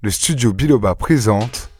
le 0.00 0.10
studio 0.10 0.52
Biloba 0.52 0.94
présente 0.94 1.70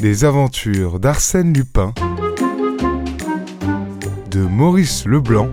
Les 0.00 0.24
aventures 0.24 0.98
d'Arsène 0.98 1.52
Lupin 1.52 1.94
de 4.28 4.40
Maurice 4.40 5.06
Leblanc, 5.06 5.48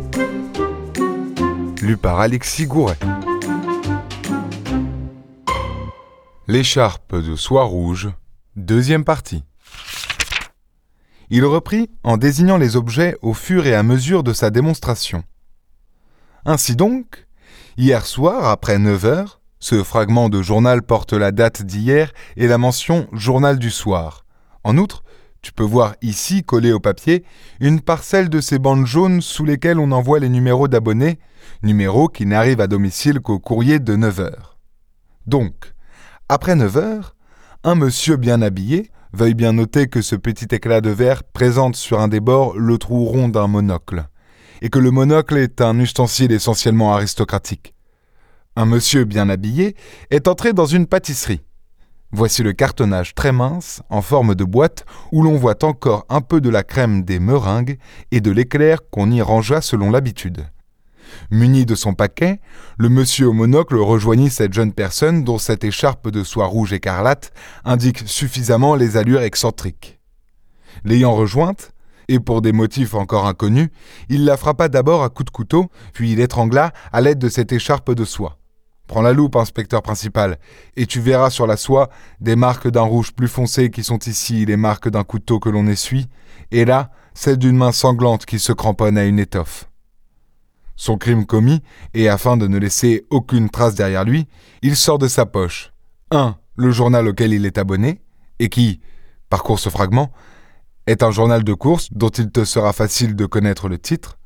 lu 1.83 1.95
par 1.95 2.19
Alexis 2.19 2.65
Gouret. 2.65 2.97
L'écharpe 6.47 7.15
de 7.15 7.35
soie 7.35 7.65
rouge, 7.65 8.09
deuxième 8.55 9.05
partie. 9.05 9.43
Il 11.29 11.45
reprit 11.45 11.91
en 12.03 12.17
désignant 12.17 12.57
les 12.57 12.75
objets 12.75 13.15
au 13.21 13.35
fur 13.35 13.67
et 13.67 13.75
à 13.75 13.83
mesure 13.83 14.23
de 14.23 14.33
sa 14.33 14.49
démonstration. 14.49 15.23
Ainsi 16.45 16.75
donc, 16.75 17.27
hier 17.77 18.07
soir, 18.07 18.45
après 18.45 18.79
9 18.79 19.05
heures, 19.05 19.40
ce 19.61 19.83
fragment 19.83 20.27
de 20.27 20.41
journal 20.41 20.81
porte 20.81 21.13
la 21.13 21.31
date 21.31 21.61
d'hier 21.61 22.11
et 22.35 22.47
la 22.47 22.57
mention 22.57 23.07
journal 23.13 23.59
du 23.59 23.69
soir. 23.69 24.25
En 24.63 24.77
outre, 24.77 25.03
tu 25.41 25.53
peux 25.53 25.63
voir 25.63 25.95
ici, 26.01 26.43
collé 26.43 26.71
au 26.71 26.79
papier, 26.79 27.23
une 27.59 27.79
parcelle 27.79 28.29
de 28.29 28.41
ces 28.41 28.59
bandes 28.59 28.85
jaunes 28.85 29.21
sous 29.21 29.45
lesquelles 29.45 29.79
on 29.79 29.91
envoie 29.91 30.19
les 30.19 30.29
numéros 30.29 30.67
d'abonnés, 30.67 31.19
numéros 31.63 32.09
qui 32.09 32.25
n'arrivent 32.25 32.61
à 32.61 32.67
domicile 32.67 33.21
qu'au 33.21 33.39
courrier 33.39 33.79
de 33.79 33.95
9 33.95 34.19
heures. 34.19 34.57
Donc, 35.27 35.73
après 36.27 36.55
9 36.55 36.77
heures, 36.77 37.15
un 37.63 37.75
monsieur 37.75 38.17
bien 38.17 38.41
habillé, 38.41 38.91
veuille 39.13 39.35
bien 39.35 39.53
noter 39.53 39.87
que 39.87 40.01
ce 40.01 40.15
petit 40.15 40.53
éclat 40.53 40.81
de 40.81 40.89
verre 40.89 41.23
présente 41.23 41.75
sur 41.75 41.99
un 41.99 42.07
des 42.07 42.19
bords 42.19 42.57
le 42.57 42.77
trou 42.77 43.05
rond 43.05 43.29
d'un 43.29 43.47
monocle, 43.47 44.07
et 44.61 44.69
que 44.69 44.79
le 44.79 44.91
monocle 44.91 45.37
est 45.37 45.61
un 45.61 45.79
ustensile 45.79 46.31
essentiellement 46.31 46.93
aristocratique. 46.93 47.75
Un 48.57 48.65
monsieur 48.65 49.05
bien 49.05 49.29
habillé 49.29 49.77
est 50.09 50.27
entré 50.27 50.51
dans 50.51 50.65
une 50.65 50.85
pâtisserie. 50.85 51.41
Voici 52.11 52.43
le 52.43 52.51
cartonnage 52.51 53.15
très 53.15 53.31
mince, 53.31 53.81
en 53.89 54.01
forme 54.01 54.35
de 54.35 54.43
boîte, 54.43 54.85
où 55.13 55.23
l'on 55.23 55.37
voit 55.37 55.63
encore 55.63 56.05
un 56.09 56.19
peu 56.19 56.41
de 56.41 56.49
la 56.49 56.63
crème 56.63 57.03
des 57.03 57.19
meringues 57.19 57.77
et 58.11 58.19
de 58.19 58.29
l'éclair 58.29 58.79
qu'on 58.89 59.09
y 59.09 59.21
rangea 59.21 59.61
selon 59.61 59.89
l'habitude. 59.89 60.45
Muni 61.29 61.65
de 61.65 61.75
son 61.75 61.93
paquet, 61.93 62.41
le 62.77 62.89
monsieur 62.89 63.29
au 63.29 63.33
monocle 63.33 63.77
rejoignit 63.77 64.29
cette 64.29 64.51
jeune 64.51 64.73
personne 64.73 65.23
dont 65.23 65.37
cette 65.37 65.63
écharpe 65.63 66.09
de 66.09 66.25
soie 66.25 66.47
rouge 66.47 66.73
écarlate 66.73 67.31
indique 67.63 68.03
suffisamment 68.05 68.75
les 68.75 68.97
allures 68.97 69.21
excentriques. 69.21 70.01
L'ayant 70.83 71.15
rejointe, 71.15 71.71
et 72.09 72.19
pour 72.19 72.41
des 72.41 72.51
motifs 72.51 72.95
encore 72.95 73.27
inconnus, 73.27 73.69
il 74.09 74.25
la 74.25 74.35
frappa 74.35 74.67
d'abord 74.67 75.03
à 75.03 75.09
coups 75.09 75.27
de 75.27 75.31
couteau, 75.31 75.71
puis 75.93 76.11
il 76.11 76.17
l'étrangla 76.17 76.73
à 76.91 76.99
l'aide 76.99 77.19
de 77.19 77.29
cette 77.29 77.53
écharpe 77.53 77.93
de 77.93 78.03
soie. 78.03 78.40
Prends 78.91 79.01
la 79.01 79.13
loupe, 79.13 79.37
inspecteur 79.37 79.81
principal, 79.81 80.37
et 80.75 80.85
tu 80.85 80.99
verras 80.99 81.29
sur 81.29 81.47
la 81.47 81.55
soie 81.55 81.89
des 82.19 82.35
marques 82.35 82.67
d'un 82.67 82.81
rouge 82.81 83.13
plus 83.13 83.29
foncé 83.29 83.71
qui 83.71 83.85
sont 83.85 83.99
ici 83.99 84.45
les 84.45 84.57
marques 84.57 84.89
d'un 84.89 85.05
couteau 85.05 85.39
que 85.39 85.47
l'on 85.47 85.65
essuie, 85.67 86.09
et 86.51 86.65
là, 86.65 86.91
celle 87.13 87.37
d'une 87.37 87.55
main 87.55 87.71
sanglante 87.71 88.25
qui 88.25 88.37
se 88.37 88.51
cramponne 88.51 88.97
à 88.97 89.05
une 89.05 89.17
étoffe. 89.17 89.69
Son 90.75 90.97
crime 90.97 91.25
commis, 91.25 91.63
et 91.93 92.09
afin 92.09 92.35
de 92.35 92.47
ne 92.47 92.57
laisser 92.57 93.05
aucune 93.09 93.49
trace 93.49 93.75
derrière 93.75 94.03
lui, 94.03 94.27
il 94.61 94.75
sort 94.75 94.97
de 94.97 95.07
sa 95.07 95.25
poche 95.25 95.71
1. 96.11 96.35
Le 96.57 96.71
journal 96.71 97.07
auquel 97.07 97.31
il 97.31 97.45
est 97.45 97.57
abonné, 97.57 98.01
et 98.39 98.49
qui, 98.49 98.81
parcourt 99.29 99.59
ce 99.59 99.69
fragment, 99.69 100.11
est 100.85 101.01
un 101.01 101.11
journal 101.11 101.45
de 101.45 101.53
course 101.53 101.87
dont 101.93 102.09
il 102.09 102.29
te 102.29 102.43
sera 102.43 102.73
facile 102.73 103.15
de 103.15 103.25
connaître 103.25 103.69
le 103.69 103.77
titre. 103.77 104.17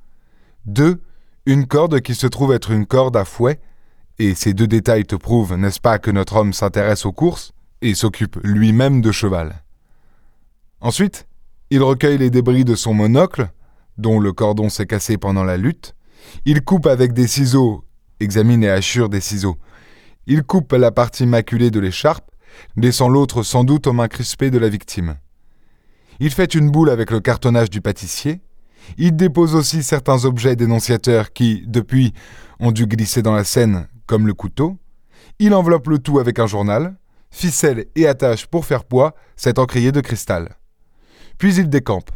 2. 0.65 1.03
Une 1.45 1.67
corde 1.67 2.01
qui 2.01 2.15
se 2.15 2.25
trouve 2.25 2.51
être 2.51 2.71
une 2.71 2.87
corde 2.87 3.15
à 3.15 3.25
fouet, 3.25 3.59
et 4.19 4.35
ces 4.35 4.53
deux 4.53 4.67
détails 4.67 5.05
te 5.05 5.15
prouvent, 5.15 5.55
n'est-ce 5.55 5.79
pas, 5.79 5.99
que 5.99 6.11
notre 6.11 6.37
homme 6.37 6.53
s'intéresse 6.53 7.05
aux 7.05 7.11
courses 7.11 7.53
et 7.81 7.93
s'occupe 7.93 8.37
lui-même 8.43 9.01
de 9.01 9.11
cheval. 9.11 9.63
Ensuite, 10.79 11.27
il 11.69 11.83
recueille 11.83 12.17
les 12.17 12.29
débris 12.29 12.63
de 12.63 12.75
son 12.75 12.93
monocle, 12.93 13.49
dont 13.97 14.19
le 14.19 14.31
cordon 14.33 14.69
s'est 14.69 14.85
cassé 14.85 15.17
pendant 15.17 15.43
la 15.43 15.57
lutte. 15.57 15.95
Il 16.45 16.61
coupe 16.61 16.85
avec 16.85 17.13
des 17.13 17.27
ciseaux, 17.27 17.83
examine 18.19 18.63
et 18.63 18.69
hachure 18.69 19.09
des 19.09 19.21
ciseaux. 19.21 19.57
Il 20.27 20.43
coupe 20.43 20.71
la 20.73 20.91
partie 20.91 21.25
maculée 21.25 21.71
de 21.71 21.79
l'écharpe, 21.79 22.29
laissant 22.77 23.09
l'autre 23.09 23.43
sans 23.43 23.63
doute 23.63 23.87
aux 23.87 23.93
mains 23.93 24.07
crispées 24.07 24.51
de 24.51 24.57
la 24.57 24.69
victime. 24.69 25.17
Il 26.19 26.31
fait 26.31 26.55
une 26.55 26.71
boule 26.71 26.89
avec 26.89 27.11
le 27.11 27.19
cartonnage 27.19 27.69
du 27.69 27.81
pâtissier. 27.81 28.41
Il 28.97 29.15
dépose 29.15 29.55
aussi 29.55 29.83
certains 29.83 30.23
objets 30.23 30.55
dénonciateurs 30.55 31.33
qui, 31.33 31.63
depuis, 31.67 32.13
ont 32.59 32.71
dû 32.71 32.87
glisser 32.87 33.21
dans 33.21 33.33
la 33.33 33.43
Seine 33.43 33.87
comme 34.05 34.27
le 34.27 34.33
couteau. 34.33 34.77
Il 35.39 35.53
enveloppe 35.53 35.87
le 35.87 35.99
tout 35.99 36.19
avec 36.19 36.39
un 36.39 36.47
journal, 36.47 36.95
ficelle 37.31 37.85
et 37.95 38.07
attache 38.07 38.45
pour 38.45 38.65
faire 38.65 38.85
poids 38.85 39.15
cet 39.35 39.59
encrier 39.59 39.91
de 39.91 40.01
cristal. 40.01 40.55
Puis 41.37 41.55
il 41.55 41.69
décampe. 41.69 42.11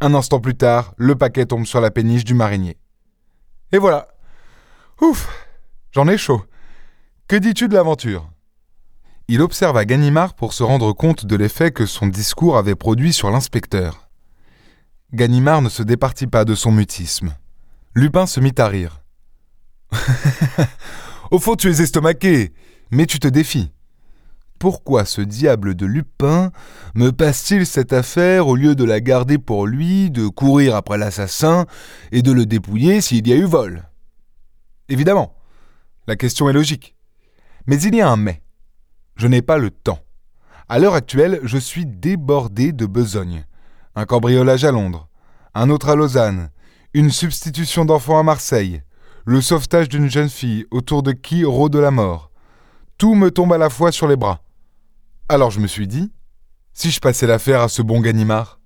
Un 0.00 0.14
instant 0.14 0.40
plus 0.40 0.56
tard, 0.56 0.94
le 0.96 1.14
paquet 1.14 1.46
tombe 1.46 1.66
sur 1.66 1.80
la 1.80 1.90
péniche 1.90 2.24
du 2.24 2.34
marinier. 2.34 2.76
Et 3.72 3.78
voilà. 3.78 4.08
Ouf, 5.00 5.28
j'en 5.92 6.08
ai 6.08 6.18
chaud. 6.18 6.42
Que 7.28 7.36
dis-tu 7.36 7.68
de 7.68 7.74
l'aventure? 7.74 8.30
Il 9.28 9.40
observa 9.40 9.84
Ganimard 9.84 10.34
pour 10.34 10.52
se 10.52 10.62
rendre 10.62 10.92
compte 10.92 11.24
de 11.24 11.36
l'effet 11.36 11.70
que 11.70 11.86
son 11.86 12.06
discours 12.06 12.58
avait 12.58 12.74
produit 12.74 13.12
sur 13.12 13.30
l'inspecteur. 13.30 14.08
Ganimard 15.14 15.62
ne 15.62 15.68
se 15.68 15.82
départit 15.82 16.26
pas 16.26 16.44
de 16.44 16.54
son 16.54 16.72
mutisme. 16.72 17.34
Lupin 17.94 18.26
se 18.26 18.40
mit 18.40 18.54
à 18.58 18.68
rire. 18.68 19.00
Au 21.34 21.40
fond, 21.40 21.56
tu 21.56 21.68
es 21.68 21.82
estomaqué, 21.82 22.52
mais 22.92 23.06
tu 23.06 23.18
te 23.18 23.26
défies. 23.26 23.72
Pourquoi 24.60 25.04
ce 25.04 25.20
diable 25.20 25.74
de 25.74 25.84
Lupin 25.84 26.52
me 26.94 27.10
passe-t-il 27.10 27.66
cette 27.66 27.92
affaire 27.92 28.46
au 28.46 28.54
lieu 28.54 28.76
de 28.76 28.84
la 28.84 29.00
garder 29.00 29.38
pour 29.38 29.66
lui, 29.66 30.12
de 30.12 30.28
courir 30.28 30.76
après 30.76 30.96
l'assassin 30.96 31.66
et 32.12 32.22
de 32.22 32.30
le 32.30 32.46
dépouiller 32.46 33.00
s'il 33.00 33.26
y 33.26 33.32
a 33.32 33.36
eu 33.36 33.46
vol? 33.46 33.82
Évidemment, 34.88 35.34
la 36.06 36.14
question 36.14 36.48
est 36.48 36.52
logique. 36.52 36.94
Mais 37.66 37.82
il 37.82 37.96
y 37.96 38.00
a 38.00 38.08
un 38.08 38.16
mais. 38.16 38.40
Je 39.16 39.26
n'ai 39.26 39.42
pas 39.42 39.58
le 39.58 39.70
temps. 39.70 40.04
À 40.68 40.78
l'heure 40.78 40.94
actuelle, 40.94 41.40
je 41.42 41.58
suis 41.58 41.84
débordé 41.84 42.70
de 42.70 42.86
besogne. 42.86 43.44
Un 43.96 44.04
cambriolage 44.04 44.64
à 44.64 44.70
Londres, 44.70 45.08
un 45.52 45.68
autre 45.68 45.88
à 45.88 45.96
Lausanne, 45.96 46.50
une 46.92 47.10
substitution 47.10 47.84
d'enfants 47.84 48.20
à 48.20 48.22
Marseille, 48.22 48.82
le 49.26 49.40
sauvetage 49.40 49.88
d'une 49.88 50.10
jeune 50.10 50.28
fille 50.28 50.66
autour 50.70 51.02
de 51.02 51.12
qui 51.12 51.44
rôde 51.44 51.76
la 51.76 51.90
mort. 51.90 52.30
Tout 52.98 53.14
me 53.14 53.30
tombe 53.30 53.52
à 53.52 53.58
la 53.58 53.70
fois 53.70 53.90
sur 53.90 54.06
les 54.06 54.16
bras. 54.16 54.42
Alors 55.28 55.50
je 55.50 55.60
me 55.60 55.66
suis 55.66 55.88
dit, 55.88 56.12
si 56.74 56.90
je 56.90 57.00
passais 57.00 57.26
l'affaire 57.26 57.62
à 57.62 57.68
ce 57.68 57.82
bon 57.82 58.00
Ganimard 58.00 58.60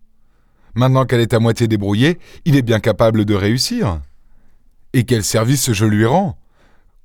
Maintenant 0.75 1.07
qu'elle 1.07 1.21
est 1.21 1.35
à 1.35 1.39
moitié 1.39 1.69
débrouillée, 1.69 2.19
il 2.45 2.57
est 2.57 2.63
bien 2.63 2.81
capable 2.81 3.25
de 3.25 3.35
réussir. 3.35 4.01
Et 4.93 5.05
quel 5.05 5.23
service 5.23 5.73
je 5.73 5.87
lui 5.87 6.05
rends? 6.05 6.39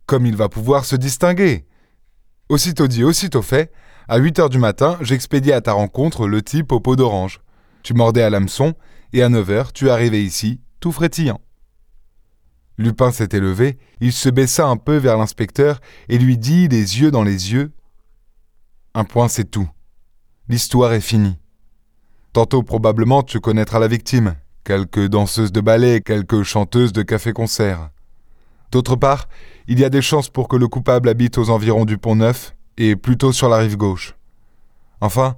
Comme 0.06 0.26
il 0.26 0.36
va 0.36 0.50
pouvoir 0.50 0.86
se 0.86 0.96
distinguer 0.96 1.66
Aussitôt 2.50 2.88
dit, 2.88 3.04
aussitôt 3.04 3.42
fait, 3.42 3.72
à 4.08 4.18
8 4.18 4.40
heures 4.40 4.50
du 4.50 4.60
matin, 4.60 4.98
j'expédiais 5.02 5.54
à 5.54 5.62
ta 5.62 5.74
rencontre 5.74 6.28
le 6.28 6.42
type 6.42 6.72
au 6.72 6.80
pot 6.80 6.96
d'orange. 6.96 7.40
Tu 7.84 7.94
mordais 7.94 8.22
à 8.22 8.30
l'hameçon, 8.30 8.74
et 9.14 9.24
à 9.24 9.30
9 9.30 9.50
heures, 9.50 9.74
tu 9.74 9.90
arrivais 9.90 10.24
ici, 10.24 10.60
tout 10.80 10.92
frétillant. 10.92 11.40
Lupin 12.78 13.12
s'était 13.12 13.40
levé, 13.40 13.78
il 14.02 14.12
se 14.12 14.30
baissa 14.30 14.68
un 14.68 14.78
peu 14.78 14.98
vers 14.98 15.18
l'inspecteur 15.18 15.80
et 16.10 16.18
lui 16.18 16.38
dit, 16.38 16.68
les 16.68 17.00
yeux 17.00 17.12
dans 17.12 17.24
les 17.24 17.54
yeux 17.54 17.72
Un 18.94 19.04
point, 19.04 19.28
c'est 19.28 19.50
tout. 19.50 19.70
L'histoire 20.50 20.94
est 20.94 21.02
finie. 21.02 21.38
Tantôt 22.34 22.64
probablement 22.64 23.22
tu 23.22 23.40
connaîtras 23.40 23.80
la 23.80 23.88
victime, 23.88 24.36
quelques 24.64 25.08
danseuses 25.08 25.52
de 25.52 25.62
ballet, 25.62 26.02
quelques 26.02 26.44
chanteuses 26.44 26.94
de 26.94 27.04
café-concert. 27.04 27.92
D'autre 28.72 28.96
part, 28.96 29.30
il 29.68 29.80
y 29.80 29.86
a 29.86 29.90
des 29.90 30.02
chances 30.02 30.30
pour 30.30 30.48
que 30.48 30.56
le 30.56 30.68
coupable 30.68 31.10
habite 31.10 31.38
aux 31.38 31.52
environs 31.52 31.86
du 31.86 32.00
pont 32.00 32.16
Neuf 32.16 32.56
et 32.78 32.96
plutôt 32.96 33.32
sur 33.32 33.50
la 33.50 33.58
rive 33.58 33.78
gauche. 33.78 34.16
Enfin, 35.00 35.36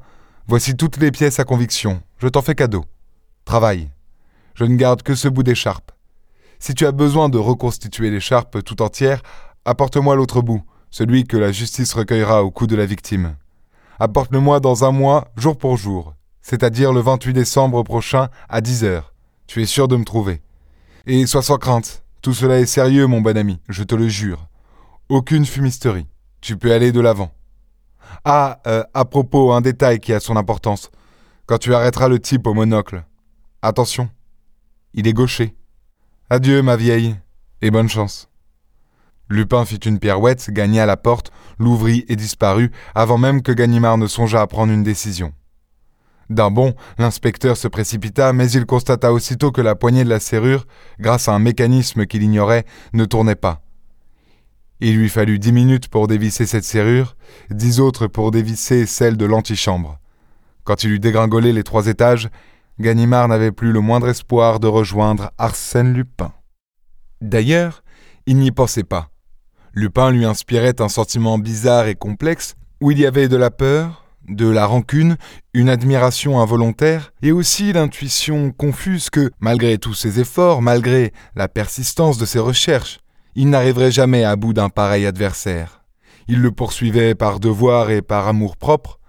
voici 0.47 0.77
toutes 0.77 0.97
les 0.97 1.11
pièces 1.11 1.39
à 1.39 1.43
conviction. 1.43 2.01
Je 2.19 2.29
t'en 2.29 2.41
fais 2.41 2.55
cadeau. 2.55 2.85
Travaille. 3.43 3.89
Je 4.53 4.63
ne 4.63 4.75
garde 4.75 5.03
que 5.03 5.15
ce 5.15 5.27
bout 5.27 5.43
d'écharpe. 5.43 5.91
Si 6.65 6.73
tu 6.73 6.87
as 6.87 6.91
besoin 6.91 7.29
de 7.29 7.37
reconstituer 7.37 8.09
l'écharpe 8.09 8.63
tout 8.63 8.81
entière, 8.81 9.21
apporte-moi 9.65 10.15
l'autre 10.15 10.41
bout, 10.41 10.63
celui 10.89 11.23
que 11.25 11.37
la 11.37 11.51
justice 11.51 11.93
recueillera 11.93 12.43
au 12.43 12.49
cou 12.49 12.65
de 12.65 12.75
la 12.75 12.87
victime. 12.87 13.35
Apporte-le-moi 13.99 14.59
dans 14.59 14.83
un 14.83 14.91
mois, 14.91 15.27
jour 15.37 15.59
pour 15.59 15.77
jour, 15.77 16.15
c'est-à-dire 16.41 16.91
le 16.91 17.01
28 17.01 17.33
décembre 17.33 17.83
prochain 17.83 18.29
à 18.49 18.61
10 18.61 18.83
heures. 18.83 19.13
Tu 19.45 19.61
es 19.61 19.67
sûr 19.67 19.87
de 19.87 19.95
me 19.95 20.03
trouver. 20.03 20.41
Et 21.05 21.27
sois 21.27 21.43
sans 21.43 21.59
crainte, 21.59 22.03
tout 22.23 22.33
cela 22.33 22.57
est 22.57 22.65
sérieux, 22.65 23.05
mon 23.05 23.21
bon 23.21 23.37
ami, 23.37 23.59
je 23.69 23.83
te 23.83 23.93
le 23.93 24.07
jure. 24.07 24.47
Aucune 25.07 25.45
fumisterie. 25.45 26.07
Tu 26.41 26.57
peux 26.57 26.73
aller 26.73 26.91
de 26.91 26.99
l'avant. 26.99 27.31
Ah, 28.23 28.59
euh, 28.65 28.83
à 28.95 29.05
propos, 29.05 29.51
un 29.51 29.61
détail 29.61 29.99
qui 29.99 30.13
a 30.13 30.19
son 30.19 30.35
importance. 30.35 30.89
Quand 31.45 31.59
tu 31.59 31.75
arrêteras 31.75 32.07
le 32.07 32.17
type 32.17 32.47
au 32.47 32.55
monocle, 32.55 33.05
attention, 33.61 34.09
il 34.95 35.07
est 35.07 35.13
gaucher. 35.13 35.55
Adieu, 36.31 36.63
ma 36.63 36.75
vieille, 36.75 37.15
et 37.61 37.69
bonne 37.69 37.87
chance. 37.87 38.29
Lupin 39.29 39.63
fit 39.63 39.75
une 39.75 39.99
pirouette, 39.99 40.49
gagna 40.49 40.87
la 40.87 40.97
porte, 40.97 41.31
l'ouvrit 41.59 42.03
et 42.07 42.15
disparut, 42.15 42.71
avant 42.95 43.19
même 43.19 43.43
que 43.43 43.51
Ganimard 43.51 43.99
ne 43.99 44.07
songeât 44.07 44.41
à 44.41 44.47
prendre 44.47 44.73
une 44.73 44.81
décision. 44.81 45.33
D'un 46.31 46.49
bond, 46.49 46.73
l'inspecteur 46.97 47.57
se 47.57 47.67
précipita, 47.67 48.33
mais 48.33 48.49
il 48.49 48.65
constata 48.65 49.13
aussitôt 49.13 49.51
que 49.51 49.61
la 49.61 49.75
poignée 49.75 50.03
de 50.03 50.09
la 50.09 50.19
serrure, 50.19 50.65
grâce 50.99 51.27
à 51.27 51.35
un 51.35 51.39
mécanisme 51.39 52.07
qu'il 52.07 52.23
ignorait, 52.23 52.65
ne 52.93 53.05
tournait 53.05 53.35
pas. 53.35 53.61
Il 54.79 54.97
lui 54.97 55.09
fallut 55.09 55.37
dix 55.37 55.51
minutes 55.51 55.89
pour 55.89 56.07
dévisser 56.07 56.47
cette 56.47 56.63
serrure, 56.63 57.15
dix 57.51 57.79
autres 57.79 58.07
pour 58.07 58.31
dévisser 58.31 58.87
celle 58.87 59.15
de 59.15 59.25
l'antichambre. 59.25 59.99
Quand 60.63 60.83
il 60.83 60.89
eut 60.89 60.99
dégringolé 60.99 61.53
les 61.53 61.63
trois 61.63 61.85
étages, 61.85 62.31
Ganimard 62.79 63.29
n'avait 63.29 63.53
plus 63.53 63.71
le 63.71 63.79
moindre 63.79 64.09
espoir 64.09 64.59
de 64.59 64.67
rejoindre 64.67 65.31
Arsène 65.37 65.93
Lupin. 65.93 66.33
D'ailleurs, 67.21 67.83
il 68.25 68.37
n'y 68.37 68.51
pensait 68.51 68.83
pas. 68.83 69.09
Lupin 69.73 70.11
lui 70.11 70.25
inspirait 70.25 70.81
un 70.81 70.89
sentiment 70.89 71.37
bizarre 71.37 71.87
et 71.87 71.95
complexe, 71.95 72.55
où 72.81 72.91
il 72.91 72.99
y 72.99 73.05
avait 73.05 73.29
de 73.29 73.37
la 73.37 73.49
peur, 73.49 74.05
de 74.27 74.47
la 74.47 74.65
rancune, 74.65 75.15
une 75.53 75.69
admiration 75.69 76.41
involontaire, 76.41 77.13
et 77.21 77.31
aussi 77.31 77.71
l'intuition 77.71 78.51
confuse 78.51 79.09
que, 79.09 79.31
malgré 79.39 79.77
tous 79.77 79.93
ses 79.93 80.19
efforts, 80.19 80.61
malgré 80.61 81.13
la 81.35 81.47
persistance 81.47 82.17
de 82.17 82.25
ses 82.25 82.39
recherches, 82.39 82.99
il 83.35 83.49
n'arriverait 83.49 83.91
jamais 83.91 84.23
à 84.23 84.35
bout 84.35 84.53
d'un 84.53 84.69
pareil 84.69 85.05
adversaire. 85.05 85.83
Il 86.27 86.41
le 86.41 86.51
poursuivait 86.51 87.15
par 87.15 87.39
devoir 87.39 87.89
et 87.91 88.01
par 88.01 88.27
amour 88.27 88.57
propre, 88.57 88.99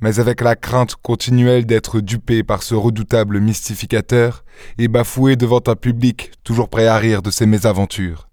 mais 0.00 0.18
avec 0.18 0.40
la 0.40 0.56
crainte 0.56 0.96
continuelle 0.96 1.66
d'être 1.66 2.00
dupé 2.00 2.42
par 2.42 2.62
ce 2.62 2.74
redoutable 2.74 3.40
mystificateur 3.40 4.44
et 4.78 4.88
bafoué 4.88 5.36
devant 5.36 5.60
un 5.66 5.76
public 5.76 6.32
toujours 6.42 6.68
prêt 6.68 6.86
à 6.86 6.96
rire 6.96 7.22
de 7.22 7.30
ses 7.30 7.46
mésaventures. 7.46 8.28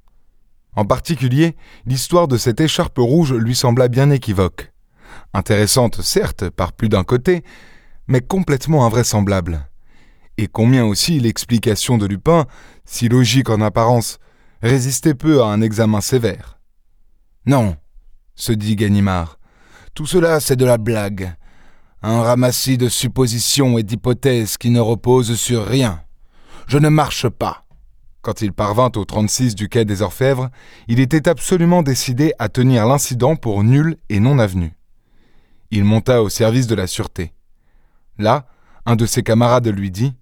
En 0.76 0.86
particulier, 0.86 1.56
l'histoire 1.86 2.28
de 2.28 2.38
cette 2.38 2.62
écharpe 2.62 3.00
rouge 3.00 3.34
lui 3.34 3.56
sembla 3.56 3.88
bien 3.88 4.12
équivoque. 4.12 4.72
Intéressante, 5.34 6.02
certes, 6.02 6.50
par 6.50 6.72
plus 6.72 6.88
d'un 6.88 7.04
côté, 7.04 7.44
mais 8.08 8.22
complètement 8.22 8.86
invraisemblable. 8.86 9.68
Et 10.38 10.48
combien 10.48 10.86
aussi 10.86 11.20
l'explication 11.20 11.98
de 11.98 12.06
Lupin, 12.06 12.46
si 12.86 13.10
logique 13.10 13.50
en 13.50 13.60
apparence, 13.60 14.20
résistait 14.62 15.16
peu 15.16 15.42
à 15.42 15.48
un 15.48 15.62
examen 15.62 16.00
sévère. 16.00 16.60
Non, 17.46 17.76
se 18.36 18.52
dit 18.52 18.76
Ganimard, 18.76 19.40
tout 19.96 20.06
cela 20.06 20.40
c'est 20.40 20.56
de 20.56 20.66
la 20.66 20.78
blague, 20.78 21.36
un 22.02 22.22
ramassis 22.22 22.78
de 22.78 22.90
suppositions 22.90 23.78
et 23.78 23.84
d'hypothèses 23.84 24.58
qui 24.58 24.70
ne 24.70 24.80
reposent 24.80 25.36
sur 25.36 25.66
rien. 25.66 26.02
Je 26.68 26.78
ne 26.78 26.90
marche 26.90 27.28
pas. 27.30 27.64
Quand 28.22 28.42
il 28.42 28.52
parvint 28.52 28.92
au 28.96 29.06
36 29.06 29.56
du 29.56 29.70
quai 29.70 29.86
des 29.86 30.02
Orfèvres, 30.02 30.50
il 30.88 31.00
était 31.00 31.30
absolument 31.30 31.82
décidé 31.82 32.34
à 32.40 32.50
tenir 32.50 32.86
l'incident 32.86 33.36
pour 33.36 33.64
nul 33.64 33.98
et 34.10 34.20
non 34.20 34.38
avenu. 34.38 34.74
Il 35.72 35.86
monta 35.86 36.22
au 36.22 36.30
service 36.30 36.68
de 36.68 36.76
la 36.76 36.88
sûreté. 36.88 37.34
Là, 38.18 38.48
un 38.86 38.96
de 38.96 39.06
ses 39.06 39.24
camarades 39.24 39.68
lui 39.68 39.92
dit 39.92 40.14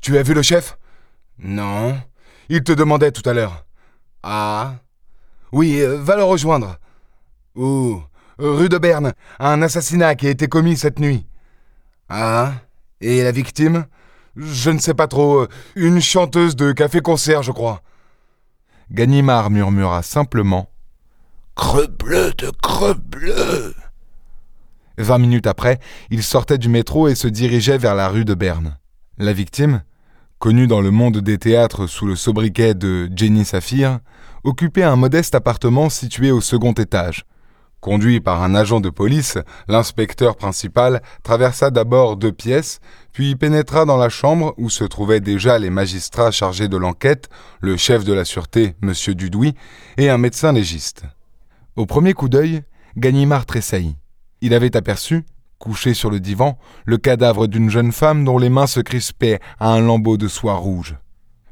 Tu 0.00 0.18
as 0.18 0.22
vu 0.22 0.34
le 0.34 0.42
chef? 0.42 0.78
Non. 1.38 1.98
Il 2.48 2.62
te 2.62 2.72
demandait 2.72 3.12
tout 3.12 3.28
à 3.28 3.32
l'heure. 3.32 3.64
Ah 4.22 4.76
Oui, 5.52 5.80
euh, 5.80 5.98
va 5.98 6.16
le 6.16 6.24
rejoindre. 6.24 6.78
Où? 7.54 8.02
Rue 8.38 8.68
de 8.68 8.78
Berne, 8.78 9.14
un 9.40 9.62
assassinat 9.62 10.14
qui 10.14 10.28
a 10.28 10.30
été 10.30 10.46
commis 10.46 10.76
cette 10.76 11.00
nuit. 11.00 11.26
Ah 12.08 12.52
Et 13.00 13.22
la 13.24 13.32
victime? 13.32 13.86
Je 14.36 14.70
ne 14.70 14.78
sais 14.78 14.94
pas 14.94 15.08
trop. 15.08 15.46
Une 15.74 16.00
chanteuse 16.00 16.54
de 16.54 16.70
café-concert, 16.70 17.42
je 17.42 17.50
crois. 17.50 17.82
Ganimard 18.92 19.50
murmura 19.50 20.02
simplement 20.02 20.70
Crebleu 21.56 22.32
de 22.38 22.50
crebleu 22.62 23.74
Vingt 24.96 25.18
minutes 25.18 25.48
après, 25.48 25.80
il 26.10 26.22
sortait 26.22 26.58
du 26.58 26.68
métro 26.68 27.08
et 27.08 27.16
se 27.16 27.28
dirigeait 27.28 27.78
vers 27.78 27.96
la 27.96 28.08
rue 28.08 28.24
de 28.24 28.34
Berne. 28.34 28.78
La 29.18 29.32
victime, 29.32 29.82
connue 30.38 30.68
dans 30.68 30.80
le 30.80 30.92
monde 30.92 31.18
des 31.18 31.38
théâtres 31.38 31.88
sous 31.88 32.06
le 32.06 32.14
sobriquet 32.14 32.74
de 32.74 33.10
Jenny 33.14 33.44
Saphir, 33.44 33.98
occupait 34.44 34.84
un 34.84 34.96
modeste 34.96 35.34
appartement 35.34 35.88
situé 35.90 36.30
au 36.30 36.40
second 36.40 36.72
étage. 36.72 37.26
Conduit 37.80 38.20
par 38.20 38.42
un 38.42 38.56
agent 38.56 38.80
de 38.80 38.90
police, 38.90 39.38
l'inspecteur 39.68 40.36
principal 40.36 41.00
traversa 41.22 41.70
d'abord 41.70 42.16
deux 42.16 42.32
pièces, 42.32 42.80
puis 43.12 43.36
pénétra 43.36 43.84
dans 43.84 43.96
la 43.96 44.08
chambre 44.08 44.52
où 44.56 44.68
se 44.68 44.82
trouvaient 44.82 45.20
déjà 45.20 45.58
les 45.58 45.70
magistrats 45.70 46.32
chargés 46.32 46.66
de 46.66 46.76
l'enquête, 46.76 47.28
le 47.60 47.76
chef 47.76 48.04
de 48.04 48.12
la 48.12 48.24
sûreté, 48.24 48.74
M. 48.82 48.92
Dudouis, 49.14 49.54
et 49.96 50.10
un 50.10 50.18
médecin 50.18 50.52
légiste. 50.52 51.04
Au 51.76 51.86
premier 51.86 52.14
coup 52.14 52.28
d'œil, 52.28 52.62
Ganimard 52.96 53.46
tressaillit. 53.46 53.96
Il 54.40 54.54
avait 54.54 54.76
aperçu, 54.76 55.24
couché 55.58 55.94
sur 55.94 56.10
le 56.10 56.18
divan, 56.18 56.58
le 56.84 56.98
cadavre 56.98 57.46
d'une 57.46 57.70
jeune 57.70 57.92
femme 57.92 58.24
dont 58.24 58.38
les 58.38 58.48
mains 58.48 58.66
se 58.66 58.80
crispaient 58.80 59.38
à 59.60 59.70
un 59.70 59.80
lambeau 59.80 60.16
de 60.16 60.26
soie 60.26 60.54
rouge. 60.54 60.96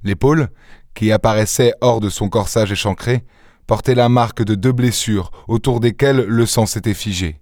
L'épaule, 0.03 0.49
qui 0.95 1.13
apparaissait 1.13 1.75
hors 1.81 2.01
de 2.01 2.09
son 2.09 2.29
corsage 2.29 2.73
échancré, 2.73 3.25
portait 3.67 3.95
la 3.95 4.09
marque 4.09 4.43
de 4.43 4.55
deux 4.55 4.73
blessures 4.73 5.31
autour 5.49 5.81
desquelles 5.81 6.25
le 6.25 6.47
sang 6.47 6.67
s'était 6.67 6.95
figé. 6.95 7.41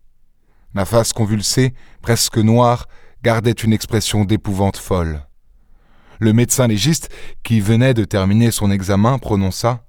La 0.75 0.85
face 0.85 1.13
convulsée, 1.13 1.75
presque 2.03 2.39
noire, 2.39 2.87
gardait 3.23 3.53
une 3.53 3.73
expression 3.73 4.25
d'épouvante 4.25 4.77
folle. 4.77 5.27
Le 6.21 6.33
médecin 6.33 6.67
légiste, 6.67 7.11
qui 7.43 7.61
venait 7.61 7.95
de 7.95 8.05
terminer 8.05 8.51
son 8.51 8.71
examen, 8.71 9.19
prononça 9.19 9.85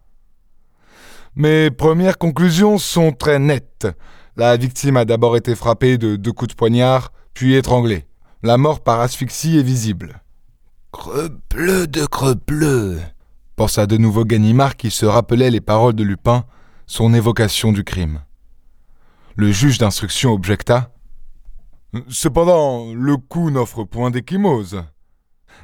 Mes 1.35 1.71
premières 1.71 2.17
conclusions 2.17 2.77
sont 2.77 3.11
très 3.11 3.39
nettes. 3.39 3.87
La 4.35 4.57
victime 4.57 4.97
a 4.97 5.05
d'abord 5.05 5.37
été 5.37 5.55
frappée 5.55 5.97
de 5.97 6.15
deux 6.15 6.33
coups 6.33 6.51
de 6.51 6.55
poignard, 6.55 7.11
puis 7.33 7.55
étranglée. 7.55 8.05
La 8.43 8.57
mort 8.57 8.81
par 8.81 8.99
asphyxie 8.99 9.57
est 9.57 9.63
visible. 9.63 10.21
Crebleu 10.91 11.87
de 11.87 12.05
crebleu 12.05 12.99
pensa 13.55 13.87
de 13.87 13.97
nouveau 13.97 14.25
Ganimard 14.25 14.75
qui 14.75 14.91
se 14.91 15.05
rappelait 15.05 15.51
les 15.51 15.61
paroles 15.61 15.93
de 15.93 16.03
Lupin, 16.03 16.45
son 16.87 17.13
évocation 17.13 17.71
du 17.71 17.83
crime. 17.83 18.21
Le 19.35 19.51
juge 19.51 19.77
d'instruction 19.77 20.31
objecta. 20.31 20.91
Cependant, 22.09 22.93
le 22.93 23.17
coup 23.17 23.49
n'offre 23.49 23.83
point 23.83 24.11
d'échymose. 24.11 24.83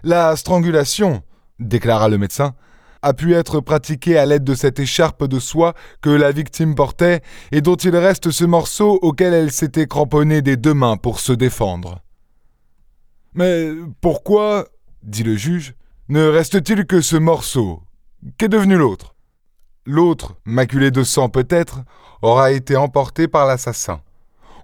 La 0.03 0.35
strangulation, 0.35 1.23
déclara 1.59 2.09
le 2.09 2.17
médecin, 2.17 2.55
a 3.01 3.13
pu 3.13 3.33
être 3.33 3.59
pratiquée 3.59 4.17
à 4.17 4.25
l'aide 4.25 4.43
de 4.43 4.55
cette 4.55 4.79
écharpe 4.79 5.25
de 5.25 5.39
soie 5.39 5.73
que 6.01 6.09
la 6.09 6.31
victime 6.31 6.75
portait 6.75 7.21
et 7.51 7.61
dont 7.61 7.75
il 7.75 7.95
reste 7.95 8.31
ce 8.31 8.45
morceau 8.45 8.99
auquel 9.01 9.33
elle 9.33 9.51
s'était 9.51 9.87
cramponnée 9.87 10.41
des 10.41 10.57
deux 10.57 10.73
mains 10.73 10.97
pour 10.97 11.19
se 11.19 11.33
défendre. 11.33 12.01
Mais 13.33 13.71
pourquoi, 14.01 14.67
dit 15.03 15.23
le 15.23 15.35
juge, 15.35 15.73
ne 16.11 16.27
reste-t-il 16.27 16.85
que 16.85 16.99
ce 16.99 17.15
morceau? 17.15 17.83
Qu'est 18.37 18.49
devenu 18.49 18.75
l'autre? 18.75 19.15
L'autre, 19.85 20.35
maculé 20.43 20.91
de 20.91 21.03
sang 21.03 21.29
peut-être, 21.29 21.85
aura 22.21 22.51
été 22.51 22.75
emporté 22.75 23.29
par 23.29 23.47
l'assassin. 23.47 24.01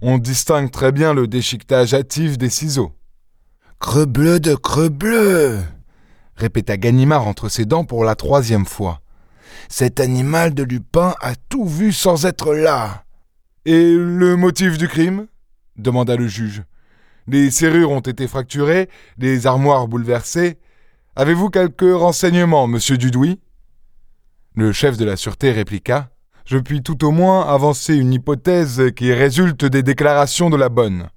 On 0.02 0.18
distingue 0.18 0.70
très 0.70 0.92
bien 0.92 1.14
le 1.14 1.26
déchiquetage 1.26 1.94
hâtif 1.94 2.38
des 2.38 2.50
ciseaux. 2.50 2.92
Crebleu 3.80 4.42
de 4.42 4.56
crebleu 4.56 5.60
répéta 6.36 6.76
Ganimard 6.76 7.26
entre 7.26 7.48
ses 7.48 7.64
dents 7.64 7.86
pour 7.86 8.04
la 8.04 8.16
troisième 8.16 8.66
fois. 8.66 9.00
Cet 9.70 10.02
animal 10.02 10.54
de 10.54 10.64
Lupin 10.64 11.16
a 11.22 11.34
tout 11.48 11.66
vu 11.66 11.94
sans 11.94 12.26
être 12.26 12.54
là. 12.54 13.06
Et 13.64 13.94
le 13.94 14.36
motif 14.36 14.78
du 14.78 14.90
crime? 14.90 15.28
demanda 15.78 16.18
le 16.18 16.28
juge. 16.28 16.64
Les 17.26 17.52
serrures 17.52 17.92
ont 17.92 18.02
été 18.02 18.28
fracturées, 18.28 18.90
les 19.18 19.48
armoires 19.48 19.88
bouleversées. 19.88 20.58
Avez-vous 21.20 21.50
quelques 21.50 21.82
renseignements, 21.82 22.68
monsieur 22.68 22.96
Dudouis? 22.96 23.40
Le 24.54 24.72
chef 24.72 24.98
de 24.98 25.04
la 25.04 25.16
sûreté 25.16 25.52
répliqua. 25.52 26.10
Je 26.46 26.60
puis 26.60 26.84
tout 26.84 27.04
au 27.04 27.10
moins 27.10 27.42
avancer 27.42 27.96
une 27.96 28.14
hypothèse 28.14 28.92
qui 28.96 29.12
résulte 29.12 29.66
des 29.66 29.82
déclarations 29.82 30.52
de 30.52 30.58
la 30.58 30.70
bonne. 30.70 31.08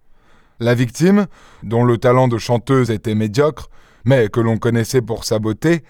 La 0.59 0.75
victime, 0.75 1.27
dont 1.63 1.85
le 1.85 1.99
talent 1.99 2.29
de 2.29 2.39
chanteuse 2.39 2.91
était 2.91 3.15
médiocre, 3.15 3.69
mais 4.07 4.31
que 4.31 4.41
l'on 4.41 4.57
connaissait 4.57 5.03
pour 5.03 5.25
sa 5.25 5.39
beauté, 5.39 5.85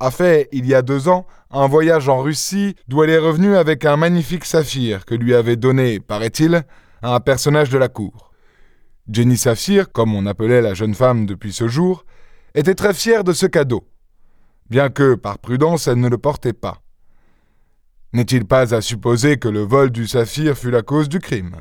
a 0.00 0.10
fait, 0.10 0.48
il 0.50 0.66
y 0.66 0.74
a 0.74 0.82
deux 0.82 1.06
ans, 1.06 1.24
un 1.52 1.68
voyage 1.68 2.08
en 2.08 2.22
Russie 2.22 2.74
d'où 2.88 3.04
elle 3.04 3.10
est 3.10 3.16
revenue 3.16 3.54
avec 3.54 3.84
un 3.84 3.96
magnifique 3.96 4.44
saphir 4.44 5.04
que 5.04 5.14
lui 5.14 5.36
avait 5.36 5.54
donné, 5.54 6.00
paraît-il, 6.00 6.64
un 7.00 7.20
personnage 7.20 7.70
de 7.70 7.78
la 7.78 7.86
cour. 7.86 8.32
Jenny 9.08 9.36
Saphir, 9.36 9.92
comme 9.92 10.16
on 10.16 10.26
appelait 10.26 10.62
la 10.62 10.74
jeune 10.74 10.94
femme 10.94 11.26
depuis 11.26 11.52
ce 11.52 11.68
jour, 11.68 12.04
était 12.56 12.74
très 12.74 12.94
fière 12.94 13.22
de 13.22 13.34
ce 13.34 13.44
cadeau, 13.46 13.86
bien 14.70 14.88
que, 14.88 15.14
par 15.14 15.38
prudence, 15.38 15.86
elle 15.86 16.00
ne 16.00 16.08
le 16.08 16.18
portait 16.18 16.54
pas. 16.54 16.80
N'est-il 18.14 18.46
pas 18.46 18.74
à 18.74 18.80
supposer 18.80 19.36
que 19.36 19.48
le 19.48 19.60
vol 19.60 19.90
du 19.90 20.08
saphir 20.08 20.56
fut 20.56 20.70
la 20.70 20.80
cause 20.82 21.10
du 21.10 21.18
crime? 21.18 21.56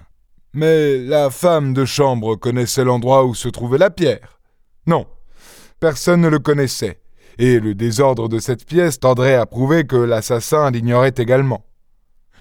Mais 0.53 0.97
la 0.99 1.29
femme 1.29 1.73
de 1.73 1.83
chambre 1.83 2.37
connaissait 2.37 2.85
l'endroit 2.85 3.25
où 3.25 3.35
se 3.35 3.49
trouvait 3.49 3.77
la 3.77 3.89
pierre. 3.89 4.39
Non, 4.87 5.05
personne 5.81 6.21
ne 6.21 6.29
le 6.29 6.39
connaissait, 6.39 7.01
et 7.37 7.59
le 7.59 7.75
désordre 7.75 8.29
de 8.29 8.39
cette 8.39 8.65
pièce 8.65 8.97
tendrait 8.97 9.35
à 9.35 9.45
prouver 9.45 9.85
que 9.85 9.97
l'assassin 9.97 10.71
l'ignorait 10.71 11.13
également. 11.17 11.65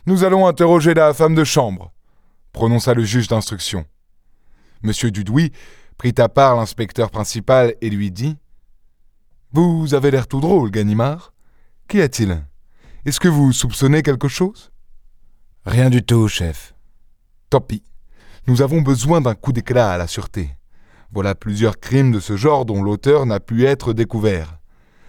Nous 0.06 0.23
allons 0.23 0.46
interroger 0.46 0.94
la 0.94 1.12
femme 1.12 1.34
de 1.34 1.42
chambre, 1.42 1.92
prononça 2.52 2.94
le 2.94 3.02
juge 3.02 3.26
d'instruction. 3.26 3.84
Monsieur 4.82 5.11
Dudouis 5.11 5.50
prit 5.99 6.14
à 6.18 6.28
part 6.28 6.54
l'inspecteur 6.54 7.11
principal 7.11 7.75
et 7.80 7.90
lui 7.90 8.12
dit 8.12 8.37
Vous 9.54 9.94
avez 9.94 10.11
l'air 10.11 10.26
tout 10.26 10.40
drôle, 10.40 10.73
Ganimard. 10.73 11.32
Qu'y 11.87 12.00
a-t-il? 12.00 12.44
Est-ce 13.04 13.20
que 13.20 13.28
vous 13.28 13.52
soupçonnez 13.52 14.02
quelque 14.02 14.26
chose? 14.26 14.73
Rien 15.64 15.90
du 15.90 16.02
tout, 16.02 16.26
chef. 16.26 16.75
Tant 17.50 17.61
pis. 17.61 17.84
Nous 18.49 18.62
avons 18.62 18.80
besoin 18.80 19.20
d'un 19.20 19.37
coup 19.37 19.52
d'éclat 19.52 19.92
à 19.92 19.96
la 19.96 20.08
sûreté. 20.08 20.50
Voilà 21.12 21.37
plusieurs 21.37 21.78
crimes 21.78 22.11
de 22.11 22.18
ce 22.18 22.37
genre 22.37 22.64
dont 22.64 22.82
l'auteur 22.82 23.26
n'a 23.26 23.38
pu 23.38 23.64
être 23.64 23.92
découvert. 23.92 24.58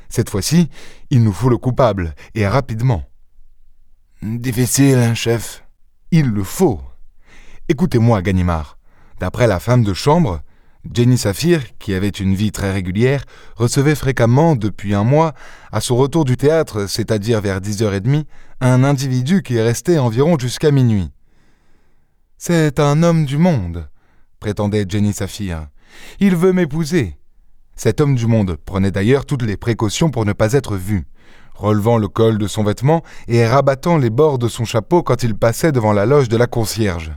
Cette 0.10 0.30
fois-ci, 0.30 0.70
il 1.10 1.24
nous 1.24 1.34
faut 1.34 1.50
le 1.50 1.58
coupable, 1.58 2.14
et 2.36 2.48
rapidement. 2.48 3.04
Difficile, 4.22 5.00
hein, 5.00 5.16
chef. 5.16 5.64
Il 6.12 6.30
le 6.30 6.44
faut. 6.44 6.82
Écoutez-moi, 7.68 8.22
Ganimard. 8.22 8.78
D'après 9.20 9.48
la 9.48 9.60
femme 9.60 9.84
de 9.84 9.96
chambre, 9.96 10.42
Jenny 10.94 11.18
Saphir, 11.18 11.62
qui 11.80 11.94
avait 11.94 12.10
une 12.10 12.36
vie 12.36 12.52
très 12.52 12.72
régulière, 12.72 13.26
recevait 13.56 13.96
fréquemment, 13.96 14.56
depuis 14.56 14.94
un 14.94 15.04
mois, 15.04 15.34
à 15.72 15.82
son 15.82 15.96
retour 15.96 16.26
du 16.26 16.38
théâtre, 16.38 16.88
c'est-à-dire 16.88 17.42
vers 17.42 17.60
10h30, 17.60 18.26
un 18.62 18.84
individu 18.84 19.42
qui 19.42 19.56
est 19.56 19.64
resté 19.64 19.98
environ 19.98 20.38
jusqu'à 20.38 20.72
minuit. 20.72 21.10
C'est 22.38 22.80
un 22.80 23.02
homme 23.02 23.26
du 23.26 23.38
monde, 23.38 23.90
prétendait 24.40 24.86
Jenny 24.88 25.14
Saphir. 25.14 25.68
Il 26.20 26.36
veut 26.36 26.54
m'épouser. 26.54 27.18
Cet 27.76 28.00
homme 28.00 28.16
du 28.16 28.28
monde 28.28 28.58
prenait 28.64 28.92
d'ailleurs 28.92 29.26
toutes 29.26 29.42
les 29.42 29.58
précautions 29.58 30.12
pour 30.12 30.26
ne 30.26 30.34
pas 30.34 30.54
être 30.54 30.78
vu, 30.78 31.06
relevant 31.56 31.98
le 31.98 32.08
col 32.08 32.38
de 32.38 32.48
son 32.48 32.64
vêtement 32.64 33.04
et 33.28 33.46
rabattant 33.46 33.98
les 33.98 34.10
bords 34.10 34.38
de 34.38 34.48
son 34.48 34.66
chapeau 34.66 35.04
quand 35.04 35.24
il 35.24 35.36
passait 35.36 35.72
devant 35.72 35.94
la 35.94 36.06
loge 36.06 36.30
de 36.30 36.38
la 36.38 36.48
concierge. 36.48 37.12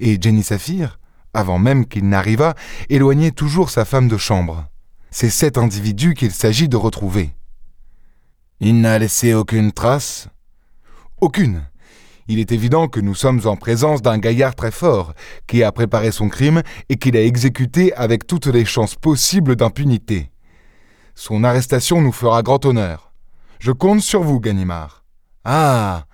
Et 0.00 0.20
Jenny 0.20 0.42
Saphir, 0.42 0.98
avant 1.34 1.58
même 1.58 1.86
qu'il 1.86 2.08
n'arrivât, 2.08 2.54
éloignait 2.88 3.30
toujours 3.30 3.70
sa 3.70 3.84
femme 3.84 4.08
de 4.08 4.16
chambre. 4.16 4.66
C'est 5.10 5.30
cet 5.30 5.58
individu 5.58 6.14
qu'il 6.14 6.32
s'agit 6.32 6.68
de 6.68 6.76
retrouver. 6.76 7.30
Il 8.60 8.80
n'a 8.80 8.98
laissé 8.98 9.34
aucune 9.34 9.72
trace? 9.72 10.28
Aucune. 11.20 11.62
Il 12.28 12.38
est 12.38 12.52
évident 12.52 12.86
que 12.86 13.00
nous 13.00 13.14
sommes 13.14 13.40
en 13.44 13.56
présence 13.56 14.00
d'un 14.00 14.18
gaillard 14.18 14.54
très 14.54 14.70
fort, 14.70 15.12
qui 15.46 15.62
a 15.62 15.72
préparé 15.72 16.12
son 16.12 16.28
crime 16.28 16.62
et 16.88 16.96
qui 16.96 17.10
l'a 17.10 17.22
exécuté 17.22 17.92
avec 17.94 18.26
toutes 18.26 18.46
les 18.46 18.64
chances 18.64 18.94
possibles 18.94 19.56
d'impunité. 19.56 20.30
Son 21.14 21.44
arrestation 21.44 22.00
nous 22.00 22.12
fera 22.12 22.42
grand 22.42 22.64
honneur. 22.64 23.12
Je 23.58 23.72
compte 23.72 24.00
sur 24.00 24.22
vous, 24.22 24.40
Ganimard. 24.40 25.04
Ah. 25.44 26.04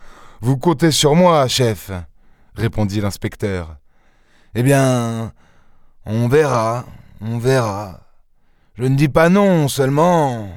Vous 0.40 0.56
comptez 0.56 0.90
sur 0.90 1.14
moi, 1.14 1.46
chef, 1.48 1.90
répondit 2.54 3.00
l'inspecteur. 3.00 3.76
Eh 4.60 4.64
bien, 4.64 5.30
on 6.04 6.26
verra, 6.26 6.84
on 7.20 7.38
verra. 7.38 8.00
Je 8.74 8.82
ne 8.82 8.96
dis 8.96 9.06
pas 9.06 9.28
non 9.28 9.68
seulement. 9.68 10.48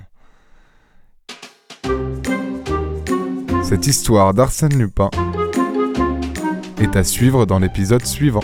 Cette 3.62 3.86
histoire 3.86 4.34
d'Arsène 4.34 4.75
Lupin 4.75 5.12
est 6.79 6.96
à 6.96 7.03
suivre 7.03 7.46
dans 7.46 7.60
l'épisode 7.60 8.03
suivant. 8.03 8.41